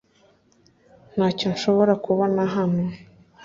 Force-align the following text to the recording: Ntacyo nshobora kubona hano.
Ntacyo 1.13 1.47
nshobora 1.53 1.93
kubona 2.05 2.41
hano. 2.55 2.83